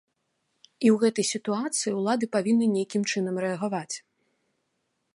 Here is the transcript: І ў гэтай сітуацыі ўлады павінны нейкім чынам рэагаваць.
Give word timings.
І 0.85 0.89
ў 0.91 0.95
гэтай 1.03 1.25
сітуацыі 1.33 1.95
ўлады 1.99 2.25
павінны 2.39 2.67
нейкім 2.75 3.07
чынам 3.15 3.35
рэагаваць. 3.47 3.95